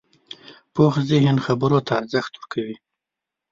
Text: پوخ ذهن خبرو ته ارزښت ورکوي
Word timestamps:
پوخ 0.73 0.93
ذهن 1.09 1.37
خبرو 1.45 1.79
ته 1.85 1.91
ارزښت 2.01 2.31
ورکوي 2.35 2.75